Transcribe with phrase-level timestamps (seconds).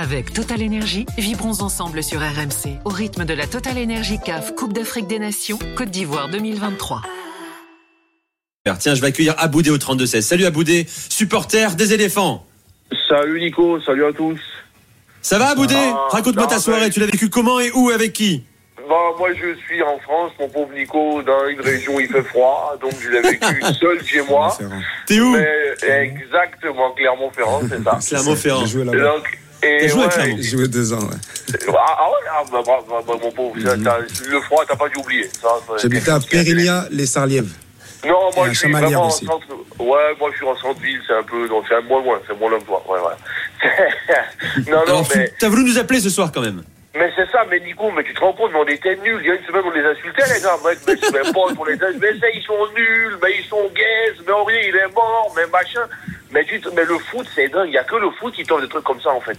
[0.00, 4.72] Avec Total Énergie, vibrons ensemble sur RMC au rythme de la Total Énergie CAF Coupe
[4.72, 7.02] d'Afrique des Nations Côte d'Ivoire 2023.
[8.78, 10.20] Tiens, je vais accueillir Aboudé au 32-16.
[10.20, 12.46] Salut Aboudé, supporter des éléphants.
[13.08, 14.38] Salut Nico, salut à tous.
[15.20, 18.44] Ça va Aboudé Ah, Raconte-moi ta soirée, tu l'as vécu comment et où avec qui?
[18.88, 22.22] Bah, moi je suis en France, mon pauvre Nico, dans une région où il fait
[22.22, 24.56] froid, donc je l'ai vécu seul chez moi.
[25.06, 25.32] T'es où?
[25.32, 27.98] Mais exactement, Clermont-Ferrand, c'est ça.
[28.08, 28.62] Clermont-Ferrand.
[28.92, 31.16] Donc, T'as joué à ouais, Clermont J'ai joué deux ans, ouais.
[31.68, 34.88] Ah, ah ouais, ah, bah, bah, bah, bah, mon pauvre, t'as- le froid, t'as pas
[34.88, 35.28] dû oublier.
[35.82, 37.50] J'habitais à Périlia, les Sarlièves.
[38.06, 39.46] Non, moi je suis vraiment en centre.
[39.78, 41.48] Ouais, moi je suis en centre-ville, c'est un peu.
[41.48, 42.84] Non, c'est un moins loin, c'est moins loin que toi.
[42.88, 44.64] Ouais, ouais.
[44.70, 45.32] non, non, mais.
[45.38, 46.62] T'as voulu nous appeler ce soir quand même
[46.94, 49.18] Mais c'est ça, mais Nico, mais tu te rends compte, mais on était nuls.
[49.20, 50.56] Il y a une semaine, on les insultait, les gars.
[50.64, 51.98] Mais, mais c'est potes, on les insultait.
[52.00, 55.46] Mais ça, ils sont nuls, mais ils sont gays, mais Henri, il est mort, mais
[55.52, 55.82] machin.
[56.30, 57.68] Mais, tu, mais le foot, c'est dingue.
[57.68, 59.38] Il n'y a que le foot qui t'offre des trucs comme ça, en fait.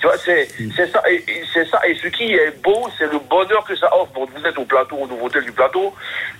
[0.00, 1.80] Tu vois, c'est, c'est ça, et, c'est ça.
[1.86, 4.12] Et ce qui est beau, c'est le bonheur que ça offre.
[4.12, 5.94] Bon, vous êtes au plateau, au nouveau hôtel du plateau.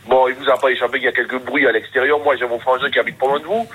[0.06, 2.18] Bon, il vous a pas échappé qu'il y a quelques bruits à l'extérieur.
[2.20, 3.66] Moi, j'ai mon frangin qui habite pas loin de vous.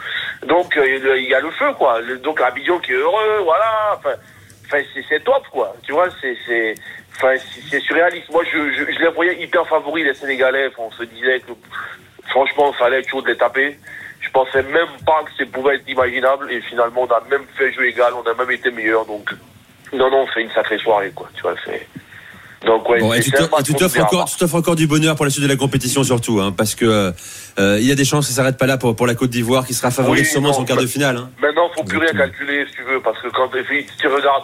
[0.45, 2.01] Donc, euh, il y a le feu, quoi.
[2.21, 3.95] Donc, Abidjan qui est heureux, voilà.
[3.97, 4.15] Enfin,
[4.71, 5.75] Enfin, c'est, top, quoi.
[5.83, 6.75] Tu vois, c'est, c'est,
[7.15, 7.33] enfin,
[7.71, 8.29] c'est, surréaliste.
[8.31, 10.67] Moi, je, je, je les voyais hyper favoris, les Sénégalais.
[10.67, 11.53] Enfin, on se disait que,
[12.27, 13.79] franchement, il fallait toujours de les taper.
[14.19, 16.51] Je pensais même pas que ça pouvait être imaginable.
[16.51, 18.13] Et finalement, on a même fait jeu égal.
[18.13, 19.05] On a même été meilleur.
[19.05, 19.31] Donc,
[19.93, 21.29] non, non, on fait une sacrée soirée, quoi.
[21.33, 21.87] Tu vois, c'est,
[22.65, 23.53] donc, ouais, Bon, et tu t'offres-
[24.03, 24.31] encore, pas.
[24.31, 26.85] tu t'offres encore du bonheur pour la suite de la compétition surtout, hein, parce que
[26.85, 27.11] euh,
[27.57, 29.29] euh, il y a des chances que ça s'arrête pas là pour, pour la Côte
[29.29, 31.15] d'Ivoire qui sera favorite Oui, sûrement son quart de finale.
[31.17, 31.29] hein.
[31.41, 32.37] Maintenant, faut plus rien Exactement.
[32.37, 34.43] calculer, si tu veux, parce que quand tu tu regardes,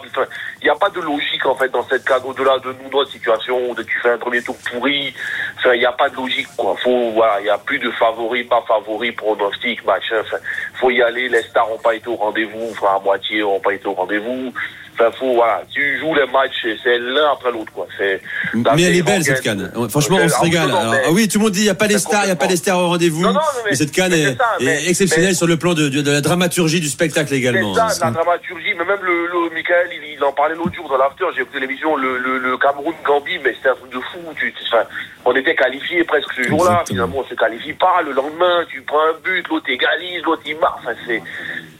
[0.62, 3.10] il n'y a pas de logique, en fait, dans cette cadre, au-delà de nous, notre
[3.10, 5.12] situation, de tu fais un premier tour pourri,
[5.58, 6.74] enfin, il n'y a pas de logique, quoi.
[6.82, 10.38] Faut, voilà, il n'y a plus de favoris, pas favoris, pronostic, machin, enfin,
[10.80, 13.74] faut y aller, les stars n'ont pas été au rendez-vous, enfin, à moitié n'ont pas
[13.74, 14.52] été au rendez-vous.
[14.98, 17.86] Enfin, faut, voilà, tu joues les matchs, c'est l'un après l'autre, quoi.
[17.98, 18.20] C'est,
[18.54, 19.70] Mais elle est belle cette canne.
[19.90, 20.70] Franchement, on se régale.
[20.70, 22.32] Alors, ah oui, tout le monde dit il n'y a pas les stars, il n'y
[22.32, 23.20] a pas les stars au rendez-vous.
[23.22, 26.00] Non, non, mais, mais- cette canne mais est, ça, exceptionnelle sur le plan de, de-
[26.00, 27.74] de la dramaturgie du spectacle également.
[27.74, 27.88] C'est hein.
[27.90, 30.96] ça, la dramaturgie, mais même le, le Michael, il, il en parlait l'autre jour dans
[30.96, 34.18] l'after, j'ai écouté l'émission, le, le, le Cameroun-Gambie, mais c'était un truc de fou.
[34.36, 34.84] Tu, enfin,
[35.26, 38.00] on était qualifiés presque ce jour-là, finalement on se qualifie pas.
[38.02, 40.78] Le lendemain, tu prends un but, l'autre égalise, l'autre il marque.
[40.78, 41.22] Enfin, c'est,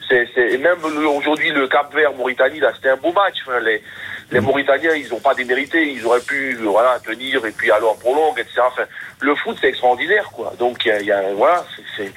[0.09, 3.37] c'est, c'est, et même le- aujourd'hui, le Cap Vert, Mauritanie, là, c'était un beau match.
[3.47, 3.83] Enfin, les,
[4.31, 7.87] les Mauritaniens, ils n'ont pas démérité, ils auraient pu, euh, voilà, tenir et puis aller
[7.87, 8.61] en prolongue, etc.
[8.67, 8.85] Enfin,
[9.21, 10.53] le foot, c'est extraordinaire, quoi.
[10.59, 12.13] Donc, il y y a- voilà, c'est, c'est,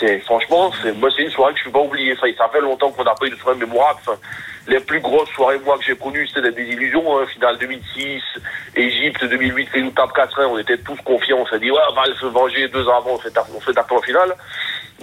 [0.00, 2.14] c'est franchement, c'est, moi, c'est une soirée que je ne peux pas oublier.
[2.16, 3.98] Ça fait longtemps qu'on n'a pas eu de soirée mémorable.
[4.06, 4.18] Enfin,
[4.68, 7.18] les plus grosses soirées, moi, que j'ai connues, c'était des désillusions.
[7.18, 7.26] Hein.
[7.32, 8.22] Finale 2006,
[8.76, 10.44] Égypte 2008, fait nous tape 4-1.
[10.46, 11.38] On était tous confiants.
[11.40, 14.02] On s'est dit, ouais, on va se venger deux ans avant, on s'est tapé en
[14.02, 14.34] finale.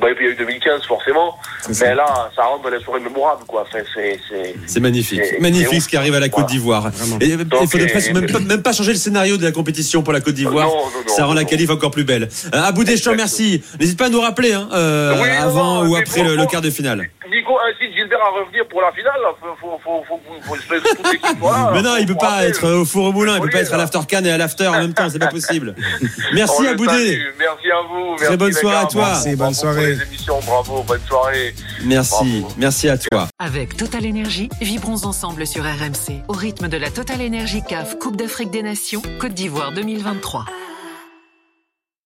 [0.01, 1.37] Bah, et puis, il y a eu 2015, forcément.
[1.81, 3.61] Mais là, ça rentre dans les soirées mémorables, quoi.
[3.67, 6.89] Enfin, c'est, c'est, C'est magnifique, C'est- magnifique ce qui arrive à la Côte d'Ivoire.
[6.91, 7.17] Vraiment.
[7.21, 9.51] Et il Donc, faudrait et- presque même, pas- même pas changer le scénario de la
[9.53, 10.67] compétition pour la Côte d'Ivoire.
[10.67, 12.27] Non, non, non, Ça rend la qualif encore plus belle.
[12.53, 13.63] Euh, Aboudé, je te remercie.
[13.79, 16.69] N'hésite pas à nous rappeler hein, euh, Oui, avant non, ou après le, quart de
[16.69, 17.09] finale.
[17.65, 19.21] Nico incite Gilbert à revenir pour la finale.
[19.59, 19.79] Faut,
[21.73, 23.77] Mais non, il peut pas être au four au moulin, il peut pas être à
[23.77, 23.83] là.
[23.83, 25.75] l'after can et à l'after en même temps, c'est pas possible.
[26.33, 26.91] Merci le Aboudé.
[26.91, 27.21] salue.
[27.37, 28.15] Merci à vous.
[28.15, 29.01] Très Merci, bonne soirée à toi.
[29.01, 29.97] Bravo, Merci, bonne soirée.
[30.45, 31.55] Bravo, bonne soirée.
[31.83, 33.27] Merci, merci à toi.
[33.39, 38.17] Avec Total Énergie, vibrons ensemble sur RMC au rythme de la Total Énergie CAF Coupe
[38.17, 40.45] d'Afrique des Nations Côte d'Ivoire 2023.